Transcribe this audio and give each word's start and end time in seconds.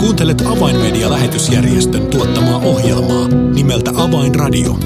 Kuuntelet 0.00 0.42
Avainmedia-lähetysjärjestön 0.46 2.06
tuottamaa 2.06 2.56
ohjelmaa 2.56 3.28
nimeltä 3.28 3.90
Avainradio. 3.96 4.78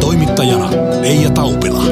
Toimittajana 0.00 0.70
Eija 1.02 1.30
Taupila. 1.30 1.82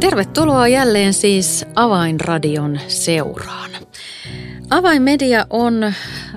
Tervetuloa 0.00 0.68
jälleen 0.68 1.14
siis 1.14 1.64
Avainradion 1.74 2.80
seuraan. 2.88 3.70
Avainmedia 4.70 5.46
on 5.50 5.92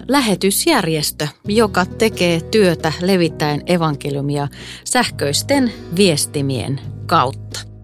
lähetysjärjestö, 0.07 1.27
joka 1.45 1.85
tekee 1.85 2.41
työtä 2.41 2.93
levittäen 3.01 3.61
evankeliumia 3.65 4.47
sähköisten 4.83 5.71
viestimien 5.95 6.79
kautta. 7.05 7.76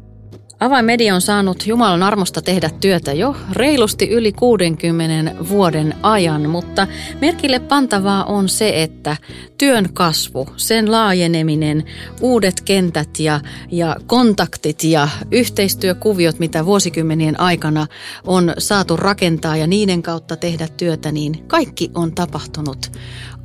Avainmedia 0.64 1.16
on 1.16 1.22
saanut 1.22 1.68
Jumalan 1.68 2.04
armosta 2.04 2.42
tehdä 2.42 2.70
työtä 2.80 3.14
jo 3.14 3.36
reilusti 3.52 4.10
yli 4.10 4.32
60 4.32 5.36
vuoden 5.50 5.96
ajan, 6.02 6.50
mutta 6.50 6.88
merkille 7.22 7.60
pantavaa 7.60 8.24
on 8.24 8.50
se, 8.50 8.84
että 8.84 9.18
työn 9.58 9.94
kasvu, 9.94 10.48
sen 10.58 10.92
laajeneminen, 10.92 11.84
uudet 12.22 12.62
kentät 12.62 13.20
ja, 13.20 13.40
ja 13.72 13.96
kontaktit 14.08 14.84
ja 14.84 15.08
yhteistyökuviot, 15.32 16.40
mitä 16.40 16.66
vuosikymmenien 16.66 17.40
aikana 17.40 17.88
on 18.28 18.54
saatu 18.58 18.98
rakentaa 18.98 19.58
ja 19.58 19.68
niiden 19.68 20.04
kautta 20.04 20.36
tehdä 20.36 20.68
työtä, 20.78 21.12
niin 21.12 21.44
kaikki 21.48 21.92
on 21.96 22.16
tapahtunut 22.16 22.92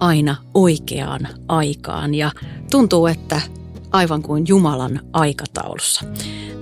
aina 0.01 0.37
oikeaan 0.55 1.29
aikaan. 1.49 2.15
Ja 2.15 2.31
tuntuu, 2.71 3.07
että 3.07 3.41
aivan 3.93 4.23
kuin 4.23 4.45
Jumalan 4.49 5.01
aikataulussa. 5.13 6.05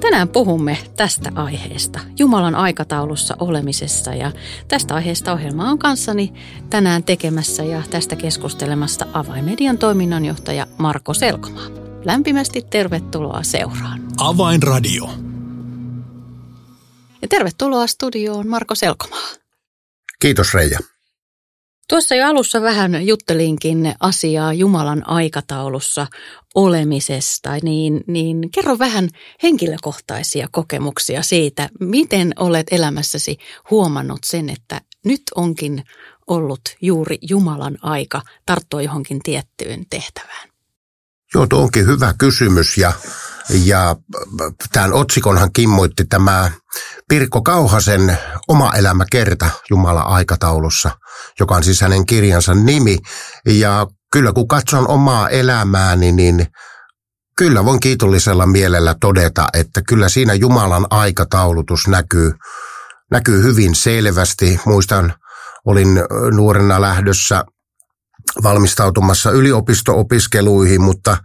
Tänään 0.01 0.29
puhumme 0.29 0.79
tästä 0.97 1.33
aiheesta, 1.35 2.01
Jumalan 2.19 2.55
aikataulussa 2.55 3.37
olemisessa 3.39 4.15
ja 4.15 4.33
tästä 4.69 4.95
aiheesta 4.95 5.33
ohjelma 5.33 5.71
on 5.71 5.79
kanssani 5.79 6.33
tänään 6.71 7.05
tekemässä 7.05 7.63
ja 7.63 7.83
tästä 7.91 8.17
keskustelemasta 8.17 9.07
Avainmedian 9.13 9.79
toiminnanjohtaja 9.79 10.67
Marko 10.79 11.15
Selkomaa. 11.15 11.67
Lämpimästi 12.05 12.63
tervetuloa 12.63 13.43
seuraan. 13.43 14.01
Avainradio. 14.19 15.11
Ja 17.23 17.29
tervetuloa 17.29 17.87
studioon 17.87 18.49
Marko 18.49 18.75
Selkomaa. 18.75 19.29
Kiitos 20.19 20.55
Reija. 20.55 20.79
Tuossa 21.89 22.15
jo 22.15 22.27
alussa 22.27 22.63
vähän 22.63 23.07
juttelinkin 23.07 23.95
asiaa 24.01 24.53
Jumalan 24.53 25.09
aikataulussa 25.09 26.07
olemisesta, 26.55 27.51
niin, 27.63 28.05
niin 28.07 28.51
kerro 28.55 28.79
vähän 28.79 29.09
henkilökohtaisia 29.43 30.49
kokemuksia 30.53 31.23
siitä, 31.23 31.69
miten 31.81 32.33
olet 32.39 32.67
elämässäsi 32.71 33.37
huomannut 33.71 34.19
sen, 34.25 34.49
että 34.49 34.81
nyt 35.05 35.23
onkin 35.35 35.85
ollut 36.27 36.61
juuri 36.83 37.19
Jumalan 37.29 37.79
aika 37.83 38.23
tarttua 38.47 38.83
johonkin 38.83 39.21
tiettyyn 39.23 39.87
tehtävään. 39.91 40.56
Joo, 41.37 41.47
tuo 41.47 41.63
onkin 41.63 41.87
hyvä 41.87 42.15
kysymys 42.19 42.79
ja, 42.79 42.93
ja 43.65 43.97
tämän 44.73 44.93
otsikonhan 44.93 45.53
kimmoitti 45.53 46.05
tämä 46.05 46.51
Pirkko 47.09 47.43
Kauhasen 47.43 48.19
Oma 48.49 48.73
elämä 48.75 49.05
kerta 49.11 49.51
Jumalan 49.71 50.07
aikataulussa, 50.07 50.91
joka 51.41 51.55
on 51.55 51.65
siis 51.65 51.81
hänen 51.81 52.07
kirjansa 52.07 52.55
nimi. 52.55 52.99
Ja 53.47 53.87
kyllä 54.13 54.33
kun 54.33 54.49
katson 54.49 54.89
omaa 54.89 55.29
elämääni, 55.29 56.13
niin 56.13 56.47
kyllä 57.39 57.65
voin 57.65 57.81
kiitollisella 57.81 58.47
mielellä 58.47 58.95
todeta, 59.01 59.47
että 59.53 59.83
kyllä 59.89 60.09
siinä 60.09 60.35
Jumalan 60.35 60.87
aikataulutus 60.91 61.89
näkyy, 61.89 62.33
näkyy 63.11 63.43
hyvin 63.43 63.75
selvästi. 63.75 64.61
Muistan, 64.67 65.15
olin 65.67 65.89
nuorena 66.31 66.81
lähdössä 66.81 67.45
valmistautumassa 68.43 69.31
yliopisto-opiskeluihin, 69.31 70.81
mutta 70.81 71.17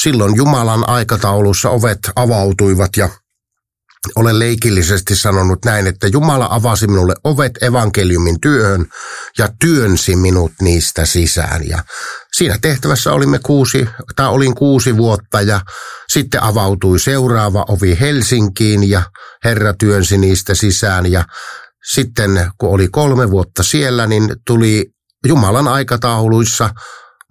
silloin 0.00 0.36
Jumalan 0.36 0.88
aikataulussa 0.88 1.70
ovet 1.70 1.98
avautuivat 2.16 2.90
ja 2.96 3.08
olen 4.16 4.38
leikillisesti 4.38 5.16
sanonut 5.16 5.64
näin, 5.64 5.86
että 5.86 6.06
Jumala 6.06 6.48
avasi 6.50 6.86
minulle 6.86 7.14
ovet 7.24 7.62
evankeliumin 7.62 8.40
työhön 8.40 8.86
ja 9.38 9.48
työnsi 9.60 10.16
minut 10.16 10.52
niistä 10.60 11.06
sisään. 11.06 11.68
Ja 11.68 11.84
siinä 12.36 12.58
tehtävässä 12.62 13.12
olimme 13.12 13.38
kuusi, 13.38 13.88
tai 14.16 14.28
olin 14.28 14.54
kuusi 14.54 14.96
vuotta 14.96 15.40
ja 15.40 15.60
sitten 16.12 16.42
avautui 16.42 16.98
seuraava 16.98 17.64
ovi 17.68 17.96
Helsinkiin 18.00 18.90
ja 18.90 19.02
Herra 19.44 19.74
työnsi 19.78 20.18
niistä 20.18 20.54
sisään. 20.54 21.12
Ja 21.12 21.24
sitten 21.92 22.50
kun 22.58 22.70
oli 22.70 22.88
kolme 22.88 23.30
vuotta 23.30 23.62
siellä, 23.62 24.06
niin 24.06 24.36
tuli 24.46 24.90
Jumalan 25.26 25.68
aikatauluissa 25.68 26.70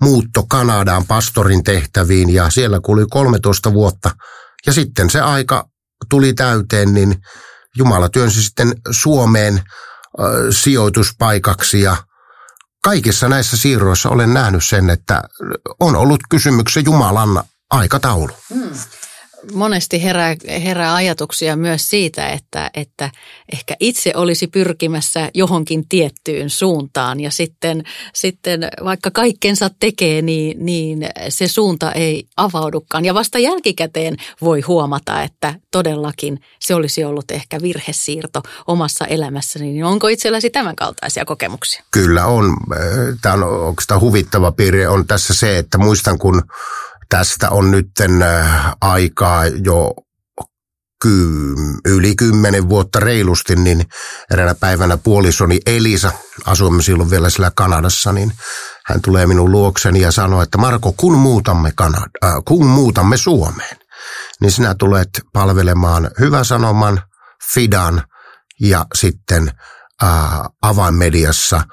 muutto 0.01 0.43
Kanadaan 0.43 1.05
pastorin 1.05 1.63
tehtäviin 1.63 2.29
ja 2.29 2.49
siellä 2.49 2.79
kului 2.79 3.05
13 3.09 3.73
vuotta. 3.73 4.11
Ja 4.65 4.73
sitten 4.73 5.09
se 5.09 5.21
aika 5.21 5.69
tuli 6.09 6.33
täyteen, 6.33 6.93
niin 6.93 7.15
Jumala 7.77 8.09
työnsi 8.09 8.43
sitten 8.43 8.73
Suomeen 8.91 9.53
äh, 9.57 9.63
sijoituspaikaksi 10.49 11.81
ja 11.81 11.97
kaikissa 12.83 13.29
näissä 13.29 13.57
siirroissa 13.57 14.09
olen 14.09 14.33
nähnyt 14.33 14.65
sen, 14.65 14.89
että 14.89 15.23
on 15.79 15.95
ollut 15.95 16.19
kysymyksen 16.29 16.85
Jumalan 16.85 17.43
aikataulu. 17.71 18.33
Hmm 18.53 18.71
monesti 19.53 20.03
herää, 20.03 20.35
herää 20.63 20.95
ajatuksia 20.95 21.55
myös 21.55 21.89
siitä, 21.89 22.29
että, 22.29 22.71
että 22.73 23.11
ehkä 23.53 23.75
itse 23.79 24.13
olisi 24.15 24.47
pyrkimässä 24.47 25.29
johonkin 25.33 25.87
tiettyyn 25.89 26.49
suuntaan 26.49 27.19
ja 27.19 27.31
sitten, 27.31 27.83
sitten 28.13 28.67
vaikka 28.83 29.11
kaikkensa 29.11 29.69
tekee, 29.79 30.21
niin, 30.21 30.65
niin 30.65 31.05
se 31.29 31.47
suunta 31.47 31.91
ei 31.91 32.27
avaudukaan. 32.37 33.05
Ja 33.05 33.13
vasta 33.13 33.39
jälkikäteen 33.39 34.17
voi 34.41 34.61
huomata, 34.61 35.23
että 35.23 35.53
todellakin 35.71 36.39
se 36.59 36.75
olisi 36.75 37.03
ollut 37.03 37.31
ehkä 37.31 37.61
virhesiirto 37.61 38.41
omassa 38.67 39.05
elämässäni. 39.05 39.73
Niin 39.73 39.85
onko 39.85 40.07
itselläsi 40.07 40.49
tämän 40.49 40.75
kaltaisia 40.75 41.25
kokemuksia? 41.25 41.83
Kyllä 41.91 42.25
on. 42.25 42.57
Tämä 43.21 43.33
on 43.33 43.43
oikeastaan 43.43 44.01
huvittava 44.01 44.51
piirre 44.51 44.87
on 44.87 45.07
tässä 45.07 45.33
se, 45.33 45.57
että 45.57 45.77
muistan 45.77 46.17
kun 46.19 46.43
Tästä 47.11 47.49
on 47.49 47.71
nyt 47.71 47.87
äh, 48.01 48.71
aikaa 48.81 49.45
jo 49.45 49.93
ky- 51.01 51.55
yli 51.85 52.15
kymmenen 52.15 52.69
vuotta 52.69 52.99
reilusti, 52.99 53.55
niin 53.55 53.85
eräänä 54.33 54.55
päivänä 54.55 54.97
puolisoni 54.97 55.59
Elisa, 55.65 56.11
asuimme 56.45 56.81
silloin 56.83 57.09
vielä 57.09 57.29
siellä 57.29 57.51
Kanadassa, 57.55 58.11
niin 58.11 58.31
hän 58.85 59.01
tulee 59.01 59.27
minun 59.27 59.51
luokseni 59.51 60.01
ja 60.01 60.11
sanoo, 60.11 60.41
että 60.41 60.57
Marko, 60.57 60.93
kun 60.97 61.17
muutamme, 61.17 61.73
Kanad- 61.81 62.27
äh, 62.27 62.33
kun 62.47 62.65
muutamme 62.65 63.17
Suomeen, 63.17 63.77
niin 64.41 64.51
sinä 64.51 64.75
tulet 64.75 65.09
palvelemaan 65.33 66.11
hyvä 66.19 66.43
sanoman, 66.43 67.01
Fidan 67.53 68.03
ja 68.61 68.85
sitten 68.93 69.51
äh, 70.03 70.09
avainmediassa. 70.61 71.63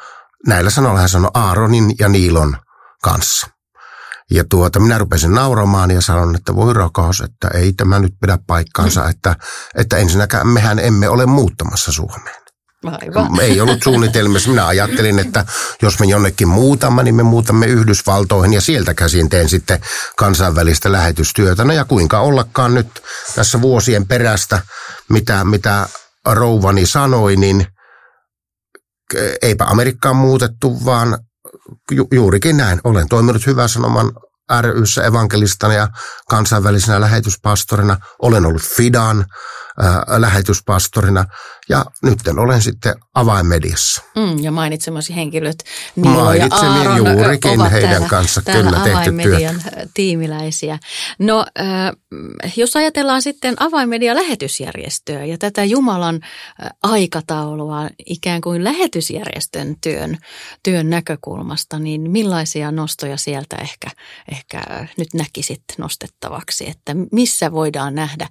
Näillä 0.46 0.70
sanoilla 0.70 1.00
hän 1.00 1.08
sanoi 1.08 1.30
Aaronin 1.34 1.94
ja 1.98 2.08
Niilon 2.08 2.56
kanssa. 3.02 3.57
Ja 4.30 4.44
tuota, 4.50 4.80
minä 4.80 4.98
rupesin 4.98 5.34
nauramaan 5.34 5.90
ja 5.90 6.00
sanon, 6.00 6.34
että 6.34 6.54
voi 6.54 6.74
rakas, 6.74 7.20
että 7.20 7.48
ei 7.48 7.72
tämä 7.72 7.98
nyt 7.98 8.14
pidä 8.20 8.38
paikkaansa, 8.46 9.02
mm. 9.02 9.10
että, 9.10 9.36
että 9.74 9.96
ensinnäkään 9.96 10.48
mehän 10.48 10.78
emme 10.78 11.08
ole 11.08 11.26
muuttamassa 11.26 11.92
Suomeen. 11.92 12.36
Aivan. 12.84 13.40
Ei 13.40 13.60
ollut 13.60 13.82
suunnitelmissa. 13.82 14.50
Minä 14.50 14.66
ajattelin, 14.66 15.18
että 15.18 15.44
jos 15.82 16.00
me 16.00 16.06
jonnekin 16.06 16.48
muutamme, 16.48 17.02
niin 17.02 17.14
me 17.14 17.22
muutamme 17.22 17.66
Yhdysvaltoihin 17.66 18.52
ja 18.52 18.60
sieltä 18.60 18.94
käsin 18.94 19.28
teen 19.28 19.48
sitten 19.48 19.80
kansainvälistä 20.16 20.92
lähetystyötä. 20.92 21.64
No 21.64 21.72
ja 21.72 21.84
kuinka 21.84 22.20
ollakaan 22.20 22.74
nyt 22.74 23.02
tässä 23.34 23.62
vuosien 23.62 24.06
perästä, 24.06 24.62
mitä, 25.08 25.44
mitä 25.44 25.88
rouvani 26.26 26.86
sanoi, 26.86 27.36
niin 27.36 27.66
eipä 29.42 29.64
Amerikkaan 29.64 30.16
muutettu, 30.16 30.84
vaan 30.84 31.18
ju, 31.90 32.08
juurikin 32.12 32.56
näin. 32.56 32.80
Olen 32.84 33.08
toiminut 33.08 33.46
hyvän 33.46 33.68
sanoman 33.68 34.12
ryssä 34.60 35.04
evankelistana 35.04 35.74
ja 35.74 35.88
kansainvälisenä 36.28 37.00
lähetyspastorina. 37.00 37.96
Olen 38.22 38.46
ollut 38.46 38.62
Fidan 38.62 39.26
äh, 39.82 40.20
lähetyspastorina 40.20 41.24
ja 41.68 41.84
nyt 42.02 42.18
olen 42.28 42.62
sitten 42.62 42.94
avainmediassa. 43.14 44.02
Mm, 44.16 44.42
ja 44.42 44.50
mainitsemasi 44.50 45.16
henkilöt 45.16 45.64
Niilo 45.96 46.32
ja 46.32 46.46
Aaron 46.50 46.96
juurikin 46.96 47.60
ovat 47.60 47.72
heidän 47.72 47.90
täällä, 47.90 48.08
kanssa 48.08 48.42
täällä 48.42 48.62
kyllä 48.62 48.82
tehty 48.82 48.98
avainmedian 48.98 49.62
tiimiläisiä. 49.94 50.78
No 51.18 51.46
äh, 51.60 52.56
jos 52.56 52.76
ajatellaan 52.76 53.22
sitten 53.22 53.54
avainmedia 53.62 54.14
lähetysjärjestöä 54.14 55.24
ja 55.24 55.38
tätä 55.38 55.64
Jumalan 55.64 56.20
aikataulua 56.82 57.88
ikään 58.06 58.40
kuin 58.40 58.64
lähetysjärjestön 58.64 59.76
työn, 59.80 60.18
työn 60.62 60.90
näkökulmasta, 60.90 61.78
niin 61.78 62.10
millaisia 62.10 62.70
nostoja 62.70 63.16
sieltä 63.16 63.56
ehkä, 63.56 63.88
ehkä 64.32 64.62
nyt 64.96 65.08
näkisit 65.14 65.62
nostettavaksi, 65.78 66.68
että 66.68 66.94
missä 67.12 67.52
voidaan 67.52 67.94
nähdä 67.94 68.28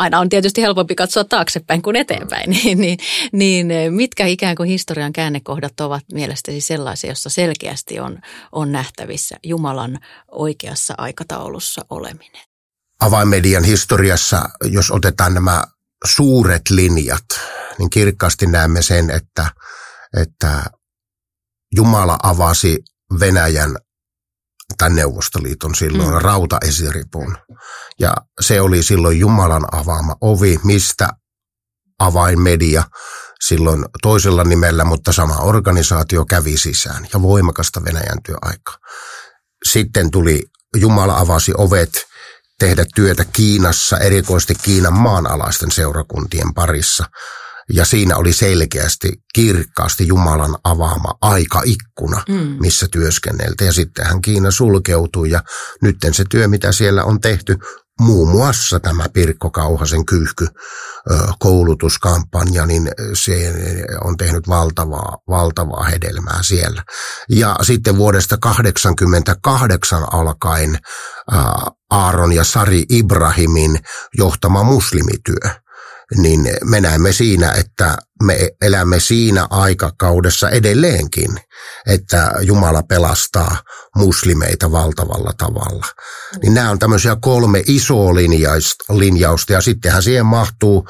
aina 0.00 0.20
on 0.20 0.28
tietysti 0.28 0.62
helpompi 0.62 0.94
katsoa 0.94 1.24
taaksepäin 1.24 1.82
kuin 1.82 1.96
eteenpäin, 1.96 2.50
niin, 2.64 2.78
niin, 2.78 2.98
niin 3.32 3.94
mitkä 3.94 4.26
ikään 4.26 4.56
kuin 4.56 4.68
historian 4.68 5.12
käännekohdat 5.12 5.80
ovat 5.80 6.04
mielestäsi 6.12 6.60
sellaisia, 6.60 7.10
jossa 7.10 7.30
selkeästi 7.30 8.00
on, 8.00 8.18
on 8.52 8.72
nähtävissä 8.72 9.36
Jumalan 9.42 9.98
oikeassa 10.30 10.94
aikataulussa 10.98 11.84
oleminen? 11.90 12.42
Avainmedian 13.00 13.64
historiassa, 13.64 14.48
jos 14.64 14.90
otetaan 14.90 15.34
nämä 15.34 15.64
suuret 16.04 16.70
linjat, 16.70 17.24
niin 17.78 17.90
kirkkaasti 17.90 18.46
näemme 18.46 18.82
sen, 18.82 19.10
että, 19.10 19.50
että 20.20 20.64
Jumala 21.76 22.18
avasi 22.22 22.78
Venäjän 23.20 23.76
tai 24.78 24.90
Neuvostoliiton 24.90 25.74
silloin 25.74 26.14
mm. 26.14 26.20
rautaesiripun. 26.20 27.38
Ja 28.00 28.14
se 28.40 28.60
oli 28.60 28.82
silloin 28.82 29.18
Jumalan 29.18 29.64
avaama 29.72 30.16
ovi, 30.20 30.60
mistä 30.64 31.08
avainmedia 31.98 32.84
silloin 33.44 33.84
toisella 34.02 34.44
nimellä, 34.44 34.84
mutta 34.84 35.12
sama 35.12 35.36
organisaatio 35.36 36.24
kävi 36.24 36.56
sisään 36.56 37.06
ja 37.12 37.22
voimakasta 37.22 37.84
Venäjän 37.84 38.22
työaikaa. 38.22 38.76
Sitten 39.64 40.10
tuli 40.10 40.42
Jumala 40.76 41.18
avasi 41.18 41.52
ovet 41.58 42.06
tehdä 42.58 42.84
työtä 42.94 43.24
Kiinassa, 43.24 43.98
erikoisesti 43.98 44.54
Kiinan 44.62 44.94
maanalaisten 44.94 45.70
seurakuntien 45.70 46.54
parissa. 46.54 47.04
Ja 47.72 47.84
siinä 47.84 48.16
oli 48.16 48.32
selkeästi, 48.32 49.12
kirkkaasti 49.34 50.06
Jumalan 50.06 50.56
avaama 50.64 51.14
aikaikkuna, 51.20 52.22
mm. 52.28 52.56
missä 52.60 52.86
työskenneltiin. 52.92 53.66
Ja 53.66 53.72
sittenhän 53.72 54.22
Kiina 54.22 54.50
sulkeutui 54.50 55.30
ja 55.30 55.42
nytten 55.82 56.14
se 56.14 56.24
työ, 56.30 56.48
mitä 56.48 56.72
siellä 56.72 57.04
on 57.04 57.20
tehty, 57.20 57.56
muun 58.00 58.28
muassa 58.28 58.80
tämä 58.80 59.04
Pirkko 59.12 59.50
Kauhasen 59.50 60.06
kyyhky 60.06 60.46
koulutuskampanja, 61.38 62.66
niin 62.66 62.90
se 63.14 63.54
on 64.04 64.16
tehnyt 64.16 64.48
valtavaa, 64.48 65.18
valtavaa 65.28 65.84
hedelmää 65.84 66.42
siellä. 66.42 66.84
Ja 67.30 67.56
sitten 67.62 67.96
vuodesta 67.96 68.36
1988 68.42 70.12
alkaen 70.12 70.78
Aaron 71.90 72.32
ja 72.32 72.44
Sari 72.44 72.84
Ibrahimin 72.88 73.78
johtama 74.18 74.62
muslimityö 74.62 75.50
niin 76.16 76.40
me 76.64 76.80
näemme 76.80 77.12
siinä, 77.12 77.52
että 77.52 77.96
me 78.22 78.50
elämme 78.62 79.00
siinä 79.00 79.46
aikakaudessa 79.50 80.50
edelleenkin, 80.50 81.40
että 81.86 82.32
Jumala 82.40 82.82
pelastaa 82.82 83.56
muslimeita 83.96 84.72
valtavalla 84.72 85.32
tavalla. 85.38 85.86
Niin 86.42 86.54
nämä 86.54 86.70
on 86.70 86.78
tämmöisiä 86.78 87.16
kolme 87.20 87.62
isoa 87.66 88.14
linjausta 88.88 89.52
ja 89.52 89.60
sittenhän 89.60 90.02
siihen 90.02 90.26
mahtuu 90.26 90.88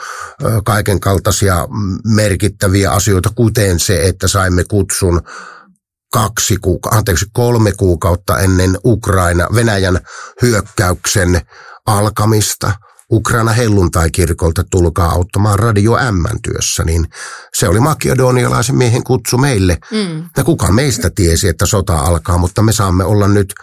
kaiken 0.64 1.00
kaltaisia 1.00 1.69
merkittäviä 2.05 2.90
asioita, 2.90 3.31
kuten 3.34 3.81
se, 3.81 4.08
että 4.08 4.28
saimme 4.28 4.64
kutsun 4.64 5.23
kaksi 6.12 6.56
kuuka- 6.56 6.90
anteeksi, 6.90 7.26
kolme 7.32 7.73
kuukautta 7.73 8.38
ennen 8.38 8.78
Ukraina 8.84 9.46
Venäjän 9.55 10.00
hyökkäyksen 10.43 11.40
alkamista– 11.87 12.73
Ukraina 13.12 13.53
helluntai-kirkolta 13.53 14.65
tulkaa 14.71 15.11
auttamaan 15.11 15.59
Radio 15.59 15.93
M-työssä, 15.93 16.85
niin 16.85 17.07
se 17.55 17.69
oli 17.69 17.81
makedonialaisen 17.81 18.77
miehen 18.77 19.05
kutsu 19.05 19.39
meille. 19.39 19.79
Mm. 19.91 20.25
Ja 20.37 20.45
kuka 20.45 20.73
meistä 20.73 21.11
tiesi, 21.11 21.49
että 21.49 21.67
sota 21.67 21.99
alkaa, 21.99 22.39
mutta 22.39 22.62
me 22.62 22.73
saamme 22.73 23.05
olla 23.05 23.29
nyt 23.29 23.55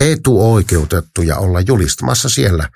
etuoikeutettuja 0.00 1.36
olla 1.36 1.60
julistamassa 1.60 2.28
siellä 2.28 2.68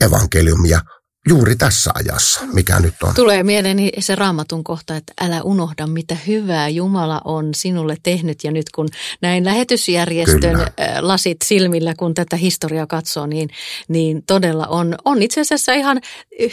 evankeliumia 0.00 0.80
juuri 1.28 1.56
tässä 1.56 1.90
ajassa, 1.94 2.40
mikä 2.52 2.80
nyt 2.80 2.94
on. 3.02 3.14
Tulee 3.14 3.42
mieleeni 3.42 3.92
se 3.98 4.14
raamatun 4.14 4.64
kohta, 4.64 4.96
että 4.96 5.12
älä 5.20 5.42
unohda, 5.42 5.86
mitä 5.86 6.16
hyvää 6.26 6.68
Jumala 6.68 7.20
on 7.24 7.54
sinulle 7.54 7.96
tehnyt. 8.02 8.44
Ja 8.44 8.50
nyt 8.50 8.70
kun 8.74 8.88
näin 9.20 9.44
lähetysjärjestön 9.44 10.40
Kyllä. 10.40 10.72
lasit 11.00 11.36
silmillä, 11.44 11.94
kun 11.94 12.14
tätä 12.14 12.36
historiaa 12.36 12.86
katsoo, 12.86 13.26
niin, 13.26 13.48
niin 13.88 14.22
todella 14.26 14.66
on, 14.66 14.94
on 15.04 15.22
itse 15.22 15.40
asiassa 15.40 15.72
ihan 15.72 16.00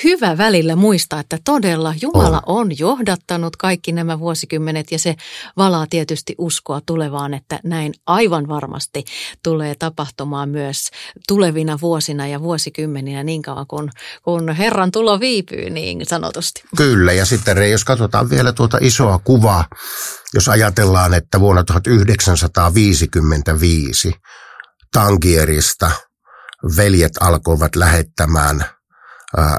hyvä 0.03 0.37
välillä 0.37 0.75
muistaa, 0.75 1.19
että 1.19 1.37
todella 1.45 1.93
Jumala 2.01 2.41
on. 2.45 2.59
on 2.59 2.79
johdattanut 2.79 3.55
kaikki 3.55 3.91
nämä 3.91 4.19
vuosikymmenet 4.19 4.91
ja 4.91 4.99
se 4.99 5.15
valaa 5.57 5.87
tietysti 5.89 6.35
uskoa 6.37 6.81
tulevaan, 6.85 7.33
että 7.33 7.59
näin 7.63 7.93
aivan 8.05 8.47
varmasti 8.47 9.05
tulee 9.43 9.75
tapahtumaan 9.75 10.49
myös 10.49 10.89
tulevina 11.27 11.77
vuosina 11.81 12.27
ja 12.27 12.41
vuosikymmeninä 12.41 13.23
niin 13.23 13.41
kauan 13.41 13.67
kun, 13.67 13.91
kun 14.23 14.58
Herran 14.59 14.91
tulo 14.91 15.19
viipyy 15.19 15.69
niin 15.69 16.05
sanotusti. 16.05 16.63
Kyllä, 16.77 17.13
ja 17.13 17.25
sitten 17.25 17.71
jos 17.71 17.85
katsotaan 17.85 18.29
vielä 18.29 18.53
tuota 18.53 18.77
isoa 18.81 19.19
kuvaa, 19.23 19.65
jos 20.33 20.49
ajatellaan, 20.49 21.13
että 21.13 21.39
vuonna 21.39 21.63
1955 21.63 24.13
Tankierista 24.93 25.91
veljet 26.77 27.11
alkoivat 27.19 27.75
lähettämään 27.75 28.61
äh, 28.61 28.67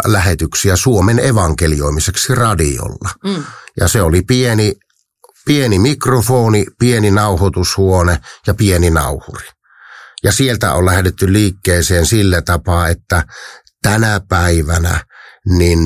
lähetyksiä 0.06 0.76
Suomen 0.76 1.18
evankelioimiseksi 1.18 2.34
radiolla. 2.34 3.10
Mm. 3.24 3.44
Ja 3.80 3.88
se 3.88 4.02
oli 4.02 4.22
pieni, 4.22 4.74
pieni 5.46 5.78
mikrofoni, 5.78 6.66
pieni 6.78 7.10
nauhoitushuone 7.10 8.20
ja 8.46 8.54
pieni 8.54 8.90
nauhuri. 8.90 9.48
Ja 10.24 10.32
sieltä 10.32 10.72
on 10.72 10.86
lähdetty 10.86 11.32
liikkeeseen 11.32 12.06
sillä 12.06 12.42
tapaa, 12.42 12.88
että 12.88 13.24
tänä 13.82 14.20
päivänä 14.28 15.04
niin 15.48 15.78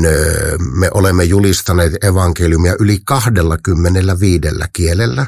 me 0.79 0.91
olemme 0.95 1.25
julistaneet 1.25 2.05
evankeliumia 2.05 2.75
yli 2.81 2.99
25 3.07 4.47
kielellä 4.73 5.27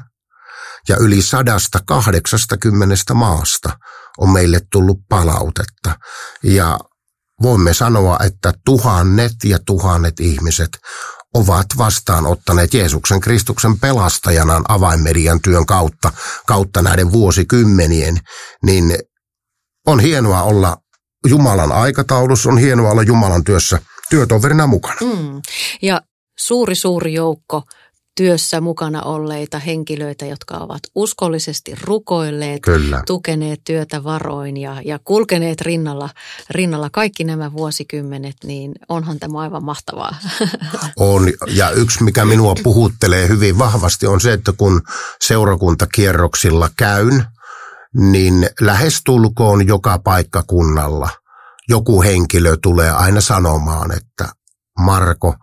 ja 0.88 0.96
yli 1.00 1.22
180 1.22 3.14
maasta 3.14 3.78
on 4.18 4.30
meille 4.30 4.60
tullut 4.72 4.98
palautetta. 5.08 5.98
Ja 6.42 6.78
voimme 7.42 7.74
sanoa, 7.74 8.18
että 8.24 8.52
tuhannet 8.64 9.32
ja 9.44 9.58
tuhannet 9.66 10.20
ihmiset 10.20 10.70
ovat 11.34 11.66
vastaanottaneet 11.78 12.74
Jeesuksen 12.74 13.20
Kristuksen 13.20 13.78
pelastajanaan 13.80 14.64
avainmedian 14.68 15.40
työn 15.40 15.66
kautta, 15.66 16.12
kautta 16.46 16.82
näiden 16.82 17.12
vuosikymmenien, 17.12 18.18
niin 18.62 18.98
on 19.86 20.00
hienoa 20.00 20.42
olla 20.42 20.76
Jumalan 21.28 21.72
aikataulussa, 21.72 22.48
on 22.48 22.58
hienoa 22.58 22.90
olla 22.90 23.02
Jumalan 23.02 23.44
työssä 23.44 23.78
työtoverina 24.10 24.66
mukana. 24.66 25.00
Mm. 25.00 25.42
Ja 25.82 26.00
suuri 26.38 26.74
suuri 26.74 27.14
joukko 27.14 27.62
työssä 28.16 28.60
mukana 28.60 29.02
olleita 29.02 29.58
henkilöitä, 29.58 30.26
jotka 30.26 30.54
ovat 30.56 30.80
uskollisesti 30.94 31.74
rukoilleet, 31.82 32.62
Kyllä. 32.62 33.02
tukeneet 33.06 33.60
työtä 33.64 34.04
varoin 34.04 34.56
ja, 34.56 34.82
ja 34.84 34.98
kulkeneet 35.04 35.60
rinnalla, 35.60 36.08
rinnalla 36.50 36.90
kaikki 36.90 37.24
nämä 37.24 37.52
vuosikymmenet, 37.52 38.36
niin 38.44 38.72
onhan 38.88 39.18
tämä 39.18 39.40
aivan 39.40 39.64
mahtavaa. 39.64 40.16
On, 40.96 41.32
ja 41.46 41.70
yksi 41.70 42.02
mikä 42.02 42.24
minua 42.24 42.54
puhuttelee 42.62 43.28
hyvin 43.28 43.58
vahvasti 43.58 44.06
on 44.06 44.20
se, 44.20 44.32
että 44.32 44.52
kun 44.52 44.82
seurakuntakierroksilla 45.20 46.70
käyn, 46.76 47.24
niin 47.96 48.50
lähestulkoon 48.60 49.66
joka 49.66 49.98
paikkakunnalla 49.98 51.08
joku 51.68 52.02
henkilö 52.02 52.56
tulee 52.62 52.90
aina 52.90 53.20
sanomaan, 53.20 53.92
että 53.92 54.28
Marko, 54.78 55.34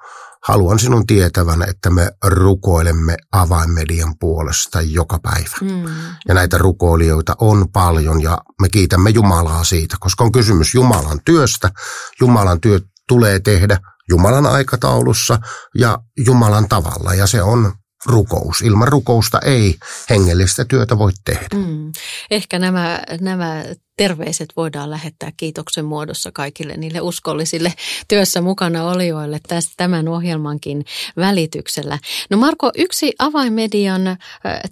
haluan 0.48 0.80
sinun 0.80 1.08
tietävän, 1.08 1.70
että 1.70 1.90
me 1.90 2.12
rukoilemme 2.26 3.18
avainmedian 3.32 4.14
puolesta 4.20 4.82
joka 4.82 5.20
päivä. 5.20 5.58
Mm. 5.62 5.86
Ja 6.28 6.34
näitä 6.34 6.58
rukoilijoita 6.58 7.36
on 7.40 7.68
paljon 7.74 8.22
ja 8.22 8.38
me 8.62 8.70
kiitämme 8.70 9.10
Jumalaa 9.10 9.64
siitä, 9.64 9.96
koska 10.00 10.24
on 10.24 10.32
kysymys 10.32 10.74
Jumalan 10.74 11.20
työstä. 11.26 11.72
Jumalan 12.20 12.62
työ 12.62 12.80
tulee 13.08 13.40
tehdä 13.40 13.78
Jumalan 14.10 14.46
aikataulussa 14.46 15.40
ja 15.78 15.98
Jumalan 16.26 16.70
tavalla 16.70 17.14
ja 17.14 17.28
se 17.28 17.42
on 17.42 17.74
rukous. 18.06 18.62
Ilman 18.62 18.88
rukousta 18.88 19.40
ei 19.40 19.76
hengellistä 20.10 20.66
työtä 20.66 20.98
voi 20.98 21.12
tehdä. 21.26 21.48
Mm. 21.54 21.92
Ehkä 22.32 22.60
nämä, 22.60 23.02
nämä 23.22 23.64
terveiset 23.98 24.50
voidaan 24.56 24.90
lähettää 24.90 25.32
kiitoksen 25.38 25.86
muodossa 25.86 26.32
kaikille 26.32 26.78
niille 26.78 27.02
uskollisille 27.02 27.74
työssä 28.08 28.42
mukana 28.42 28.90
olijoille 28.90 29.40
tästä 29.48 29.74
tämän 29.78 30.08
ohjelmankin 30.08 30.86
välityksellä. 31.18 32.00
No 32.30 32.38
Marko, 32.38 32.72
yksi 32.78 33.14
avainmedian 33.20 34.18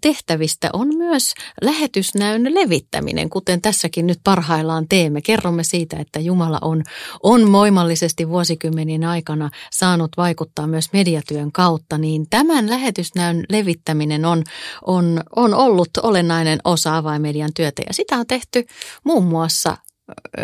tehtävistä 0.02 0.70
on 0.74 0.98
myös 0.98 1.34
lähetysnäyn 1.62 2.56
levittäminen, 2.56 3.30
kuten 3.30 3.62
tässäkin 3.62 4.08
nyt 4.08 4.20
parhaillaan 4.24 4.86
teemme. 4.90 5.22
Kerromme 5.22 5.64
siitä, 5.64 5.98
että 5.98 6.20
Jumala 6.20 6.60
on, 6.62 6.84
on 7.24 7.52
voimallisesti 7.52 8.30
vuosikymmenien 8.30 9.04
aikana 9.04 9.50
saanut 9.72 10.12
vaikuttaa 10.18 10.68
myös 10.68 10.94
mediatyön 10.94 11.52
kautta, 11.52 11.98
niin 11.98 12.26
tämän 12.30 12.70
lähetysnäyn 12.70 13.46
levittäminen 13.50 14.26
on, 14.26 14.44
on, 14.86 15.24
on 15.36 15.54
ollut 15.54 15.90
olennainen 16.04 16.60
osa 16.64 16.98
avainmedian 16.98 17.52
työtä 17.56 17.82
ja 17.88 17.94
sitä 17.94 18.18
on 18.18 18.28
tehty 18.28 18.66
muun 19.12 19.24
muassa 19.24 19.78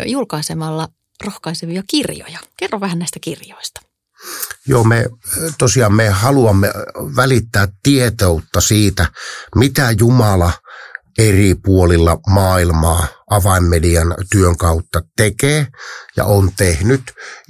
julkaisemalla 0.06 0.88
rohkaisevia 1.24 1.82
kirjoja. 1.86 2.38
Kerro 2.56 2.80
vähän 2.80 2.98
näistä 2.98 3.18
kirjoista. 3.20 3.80
Joo, 4.66 4.84
me 4.84 5.06
tosiaan 5.58 5.94
me 5.94 6.08
haluamme 6.08 6.70
välittää 7.16 7.68
tietoutta 7.82 8.60
siitä, 8.60 9.06
mitä 9.54 9.90
Jumala 9.98 10.52
eri 11.18 11.54
puolilla 11.64 12.18
maailmaa 12.26 13.06
avainmedian 13.30 14.14
työn 14.32 14.56
kautta 14.56 15.02
tekee 15.16 15.66
ja 16.16 16.24
on 16.24 16.50
tehnyt. 16.56 17.02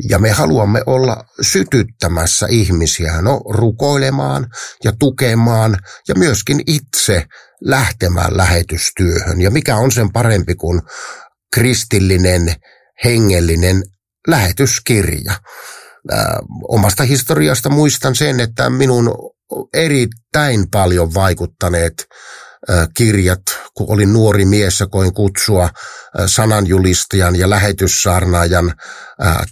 Ja 0.09 0.19
me 0.19 0.31
haluamme 0.31 0.83
olla 0.87 1.25
sytyttämässä 1.41 2.47
ihmisiä 2.51 3.23
no, 3.23 3.41
rukoilemaan 3.51 4.47
ja 4.85 4.93
tukemaan 4.99 5.77
ja 6.09 6.15
myöskin 6.15 6.61
itse 6.67 7.25
lähtemään 7.61 8.37
lähetystyöhön. 8.37 9.41
Ja 9.41 9.51
mikä 9.51 9.77
on 9.77 9.93
sen 9.93 10.13
parempi 10.13 10.55
kuin 10.55 10.83
kristillinen, 11.55 12.55
hengellinen 13.05 13.83
lähetyskirja. 14.29 15.33
Äh, 16.13 16.27
omasta 16.69 17.03
historiasta 17.03 17.69
muistan 17.69 18.15
sen, 18.15 18.41
että 18.41 18.71
minun 18.71 19.15
erittäin 19.75 20.71
paljon 20.71 21.15
vaikuttaneet 21.15 22.07
kirjat, 22.95 23.43
kun 23.75 23.87
olin 23.91 24.13
nuori 24.13 24.45
mies 24.45 24.81
ja 24.81 24.87
koin 24.87 25.15
kutsua 25.15 25.71
sananjulistajan 26.27 27.37
ja 27.37 27.51
lähetyssaarnaajan 27.51 28.73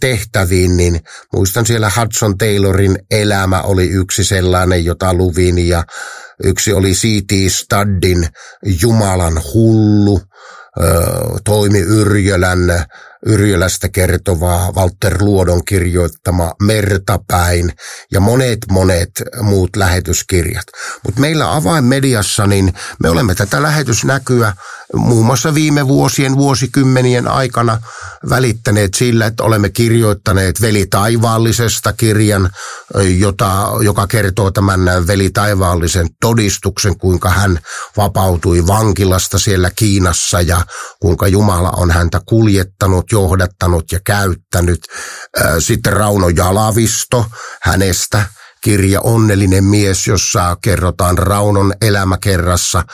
tehtäviin, 0.01 0.77
niin 0.77 1.01
muistan 1.33 1.67
siellä 1.67 1.91
Hudson 2.01 2.39
Taylorin 2.39 2.99
elämä 3.11 3.63
oli 3.63 3.89
yksi 3.89 4.25
sellainen, 4.25 4.85
jota 4.85 5.15
luvin 5.15 5.69
ja 5.69 5.85
yksi 6.45 6.73
oli 6.73 6.93
C.T. 6.93 7.33
Studdin 7.49 8.29
Jumalan 8.83 9.43
hullu, 9.55 10.21
toimi 11.45 11.81
Yrjölän 11.81 12.85
Yrjölästä 13.27 13.89
kertovaa 13.89 14.73
Walter 14.73 15.17
Luodon 15.21 15.65
kirjoittama 15.65 16.53
Mertapäin 16.63 17.73
ja 18.13 18.21
monet 18.21 18.59
monet 18.71 19.11
muut 19.41 19.77
lähetyskirjat. 19.77 20.67
Mutta 21.05 21.21
meillä 21.21 21.55
avainmediassa 21.55 22.47
niin 22.47 22.75
me 23.03 23.11
olemme 23.11 23.35
tätä 23.35 23.63
lähetysnäkyä 23.63 24.53
muun 24.95 25.27
muassa 25.27 25.55
viime 25.55 25.89
vuosien, 25.89 26.37
vuosikymmenien 26.37 27.29
aikana 27.29 27.81
välittäneet 28.29 28.95
sillä, 28.95 29.27
että 29.27 29.43
olemme 29.43 29.69
kirjoittaneet 29.69 30.61
Veli 30.61 30.87
Taivaallisesta 30.87 31.93
kirjan, 31.93 32.51
jota, 33.19 33.69
joka 33.83 34.07
kertoo 34.07 34.51
tämän 34.51 34.81
Veli 35.07 35.31
Taivaallisen 35.31 36.09
todistuksen, 36.21 36.99
kuinka 36.99 37.31
hän 37.31 37.59
vapautui 37.97 38.67
vankilasta 38.67 39.39
siellä 39.39 39.71
Kiinassa 39.77 40.41
ja 40.41 40.61
kuinka 41.01 41.29
Jumala 41.29 41.71
on 41.71 41.91
häntä 41.91 42.21
kuljettanut, 42.27 43.06
johdattanut 43.13 43.93
ja 43.93 44.01
käyttänyt. 44.05 44.81
Sitten 45.59 45.93
Rauno 45.93 46.29
Jalavisto 46.29 47.27
hänestä 47.63 48.23
kirja 48.61 49.01
Onnellinen 49.01 49.65
mies, 49.65 50.07
jossa 50.07 50.57
kerrotaan 50.63 51.19
Raunon 51.19 51.73
elämäkerrassa, 51.81 52.85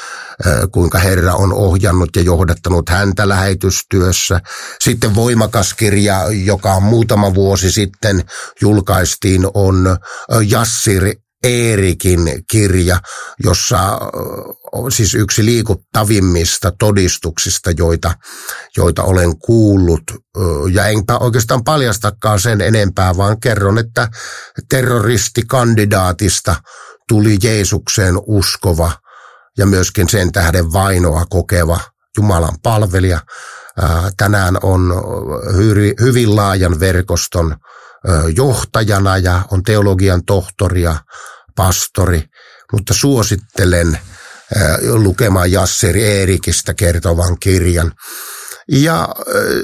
kuinka 0.73 0.99
Herra 0.99 1.35
on 1.35 1.53
ohjannut 1.53 2.17
ja 2.17 2.23
johdattanut 2.23 2.89
häntä 2.89 3.29
lähetystyössä. 3.29 4.41
Sitten 4.81 5.15
voimakas 5.15 5.75
kirja, 5.75 6.21
joka 6.31 6.81
muutama 6.81 7.35
vuosi 7.35 7.73
sitten 7.73 8.25
julkaistiin, 8.61 9.47
on 9.55 9.97
Jassir 10.49 11.15
Eerikin 11.43 12.21
kirja, 12.51 13.01
jossa 13.45 13.99
on 14.73 14.93
siis 14.93 15.15
yksi 15.15 15.45
liikuttavimmista 15.45 16.73
todistuksista, 16.79 17.71
joita, 17.71 18.15
joita 18.77 19.03
olen 19.03 19.39
kuullut. 19.39 20.03
Ja 20.73 20.87
enpä 20.87 21.19
oikeastaan 21.19 21.65
paljastakaan 21.65 22.41
sen 22.41 22.61
enempää, 22.61 23.17
vaan 23.17 23.41
kerron, 23.41 23.79
että 23.79 24.09
terroristikandidaatista 24.69 26.55
tuli 27.09 27.37
Jeesukseen 27.43 28.15
uskova 28.27 28.93
ja 29.59 29.67
myöskin 29.67 30.09
sen 30.09 30.33
tähden 30.33 30.73
vainoa 30.73 31.25
kokeva 31.31 31.81
Jumalan 32.17 32.57
palvelija. 32.63 33.21
Tänään 34.17 34.59
on 34.63 34.93
hyvin 36.01 36.37
laajan 36.37 36.81
verkoston 36.81 37.57
johtajana 38.37 39.19
ja 39.19 39.43
on 39.51 39.63
teologian 39.63 40.25
tohtori 40.25 40.83
ja 40.83 40.97
pastori, 41.57 42.25
mutta 42.73 42.95
suosittelen 42.95 43.99
lukemaan 44.93 45.53
Jasseri 45.53 46.05
Eerikistä 46.05 46.75
kertovan 46.75 47.37
kirjan. 47.41 47.93
Ja 48.69 49.09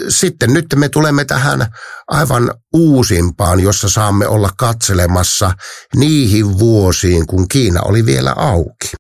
sitten 0.09 0.52
nyt 0.52 0.66
me 0.76 0.88
tulemme 0.88 1.25
tähän 1.25 1.66
aivan 2.09 2.54
uusimpaan, 2.73 3.61
jossa 3.61 3.88
saamme 3.88 4.26
olla 4.26 4.50
katselemassa 4.59 5.52
niihin 5.97 6.59
vuosiin, 6.59 7.26
kun 7.26 7.49
Kiina 7.49 7.80
oli 7.83 8.07
vielä 8.07 8.33
auki. 8.37 8.92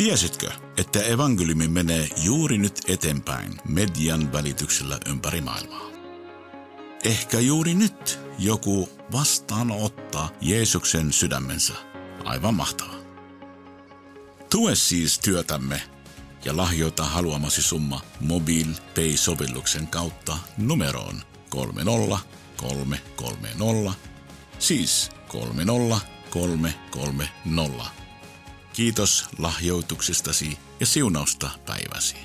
Tiesitkö, 0.00 0.50
että 0.76 1.02
evankeliumi 1.02 1.68
menee 1.68 2.08
juuri 2.22 2.58
nyt 2.58 2.80
eteenpäin 2.88 3.60
median 3.68 4.32
välityksellä 4.32 4.98
ympäri 5.06 5.40
maailmaa? 5.40 5.90
Ehkä 7.04 7.40
juuri 7.40 7.74
nyt 7.74 8.18
joku 8.38 8.88
vastaanottaa 9.12 10.30
Jeesuksen 10.40 11.12
sydämensä. 11.12 11.72
Aivan 12.24 12.54
mahtavaa. 12.54 13.00
Tue 14.50 14.74
siis 14.74 15.18
työtämme 15.18 15.82
ja 16.44 16.56
lahjoita 16.56 17.04
haluamasi 17.04 17.62
summa 17.62 18.00
MobilePay-sovelluksen 18.20 19.86
kautta 19.86 20.38
numeroon 20.58 21.22
30330, 21.50 23.92
siis 24.58 25.10
30330. 25.28 27.99
Kiitos 28.72 29.28
lahjoituksestasi 29.38 30.58
ja 30.80 30.86
siunausta 30.86 31.50
päiväsi. 31.66 32.16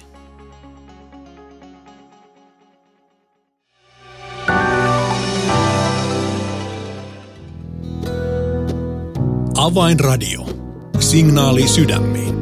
Avainradio. 9.57 10.45
Signaali 10.99 11.67
sydämiin. 11.67 12.34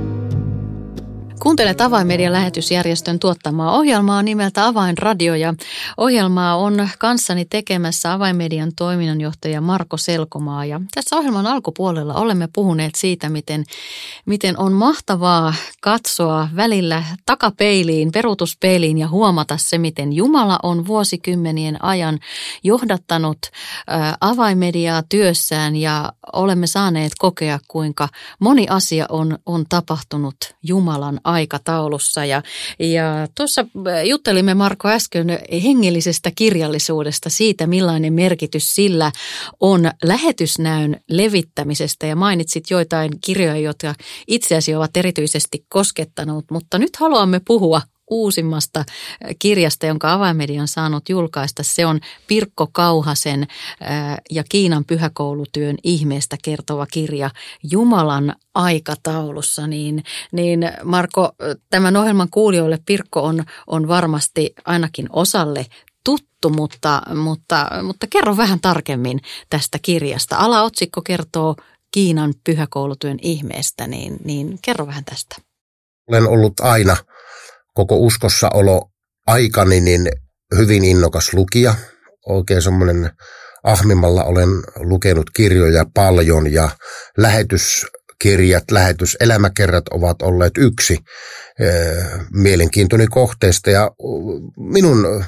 Kuuntelet 1.43 1.81
Avainmedian 1.81 2.33
lähetysjärjestön 2.33 3.19
tuottamaa 3.19 3.77
ohjelmaa 3.77 4.23
nimeltä 4.23 4.67
Avainradio 4.67 5.35
ja 5.35 5.53
ohjelmaa 5.97 6.57
on 6.57 6.89
kanssani 7.00 7.45
tekemässä 7.45 8.13
Avainmedian 8.13 8.71
toiminnanjohtaja 8.75 9.62
Marko 9.62 9.97
Selkomaa. 9.97 10.65
Ja 10.65 10.81
tässä 10.93 11.15
ohjelman 11.17 11.47
alkupuolella 11.47 12.13
olemme 12.13 12.50
puhuneet 12.53 12.95
siitä, 12.95 13.29
miten, 13.29 13.63
miten 14.25 14.59
on 14.59 14.73
mahtavaa 14.73 15.53
katsoa 15.81 16.50
välillä 16.55 17.03
takapeiliin, 17.25 18.12
peruutuspeiliin 18.12 18.97
ja 18.97 19.07
huomata 19.07 19.57
se, 19.57 19.77
miten 19.77 20.13
Jumala 20.13 20.59
on 20.63 20.88
vuosikymmenien 20.88 21.83
ajan 21.83 22.19
johdattanut 22.63 23.39
avainmediaa 24.21 25.03
työssään 25.09 25.75
ja 25.75 26.13
olemme 26.33 26.67
saaneet 26.67 27.12
kokea, 27.19 27.59
kuinka 27.67 28.09
moni 28.39 28.67
asia 28.69 29.05
on, 29.09 29.38
on 29.45 29.65
tapahtunut 29.69 30.35
Jumalan 30.63 31.19
aikataulussa. 31.34 32.25
Ja, 32.25 32.44
ja 32.80 33.28
tuossa 33.36 33.62
äh, 33.62 34.06
juttelimme 34.06 34.54
Marko 34.54 34.90
äsken 34.90 35.40
hengellisestä 35.63 36.32
kirjallisuudesta, 36.36 37.30
siitä 37.30 37.68
millainen 37.68 38.13
merkitys 38.13 38.75
sillä 38.75 39.12
on 39.60 39.92
lähetysnäyn 40.04 41.00
levittämisestä 41.10 42.08
ja 42.08 42.16
mainitsit 42.16 42.70
joitain 42.70 43.12
kirjoja, 43.25 43.58
jotka 43.58 43.96
itseäsi 44.28 44.75
ovat 44.75 44.98
erityisesti 44.98 45.66
koskettanut, 45.70 46.46
mutta 46.52 46.80
nyt 46.80 46.96
haluamme 46.96 47.42
puhua 47.48 47.82
uusimmasta 48.10 48.79
äh, 48.79 48.86
kirjasta, 49.39 49.86
jonka 49.86 50.13
avaimedia 50.13 50.62
on 50.62 50.67
saanut 50.67 51.10
julkaista. 51.10 51.63
Se 51.63 51.86
on 51.86 52.00
Pirkko 52.27 52.67
Kauhasen 52.72 53.41
äh, 53.41 54.17
ja 54.31 54.43
Kiinan 54.50 54.86
pyhäkoulutyön 54.86 55.75
ihmeestä 55.83 56.38
kertova 56.43 56.86
kirja 56.86 57.29
Jumalan 57.72 58.36
aikataulussa. 58.55 59.67
Niin, 59.67 60.03
niin 60.31 60.72
Marko, 60.83 61.31
tämän 61.69 61.95
ohjelman 61.95 62.29
kuulijoille 62.31 62.79
Pirkko 62.86 63.24
on, 63.24 63.43
on 63.67 63.88
varmasti 63.88 64.53
ainakin 64.65 65.07
osalle 65.10 65.65
tuttu, 66.05 66.50
mutta, 66.50 67.01
mutta, 67.15 67.69
mutta 67.83 68.07
kerro 68.10 68.38
vähän 68.38 68.60
tarkemmin 68.60 69.19
tästä 69.50 69.79
kirjasta. 69.81 70.38
Alaotsikko 70.38 71.01
kertoo 71.01 71.55
Kiinan 71.91 72.33
pyhäkoulutyön 72.43 73.17
ihmeestä, 73.22 73.88
niin, 73.88 74.17
niin 74.24 74.60
kerro 74.62 74.88
vähän 74.88 75.05
tästä. 75.05 75.36
Olen 76.07 76.27
ollut 76.27 76.60
aina– 76.60 76.98
koko 77.74 77.98
uskossaolo 77.98 78.89
aikani 79.27 79.80
niin 79.80 80.12
hyvin 80.58 80.86
innokas 80.86 81.34
lukija. 81.34 81.75
Oikein 82.25 82.62
semmoinen 82.62 83.12
ahmimalla 83.63 84.24
olen 84.24 84.50
lukenut 84.75 85.30
kirjoja 85.36 85.86
paljon 85.94 86.53
ja 86.53 86.70
lähetys 87.18 87.86
kirjat, 88.22 88.63
lähetys, 88.72 89.18
elämäkerrat 89.20 89.88
ovat 89.88 90.22
olleet 90.22 90.53
yksi 90.58 90.98
mielenkiintoinen 92.34 93.10
kohteista. 93.10 93.70
Ja 93.70 93.92
minun 94.58 95.24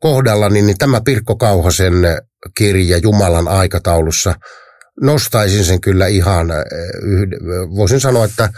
kohdallani 0.00 0.62
niin 0.62 0.78
tämä 0.78 1.00
Pirkko 1.00 1.36
Kauhasen 1.36 1.94
kirja 2.56 2.98
Jumalan 2.98 3.48
aikataulussa 3.48 4.34
nostaisin 5.00 5.64
sen 5.64 5.80
kyllä 5.80 6.06
ihan, 6.06 6.46
voisin 7.76 8.00
sanoa, 8.00 8.24
että 8.24 8.48